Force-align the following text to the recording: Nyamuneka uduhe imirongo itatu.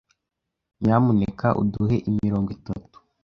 Nyamuneka 0.81 1.47
uduhe 1.61 1.95
imirongo 2.09 2.49
itatu. 2.57 2.97